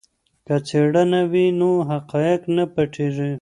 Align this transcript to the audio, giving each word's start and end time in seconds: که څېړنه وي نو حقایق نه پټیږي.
که 0.45 0.55
څېړنه 0.67 1.21
وي 1.31 1.45
نو 1.59 1.69
حقایق 1.89 2.41
نه 2.55 2.63
پټیږي. 2.73 3.29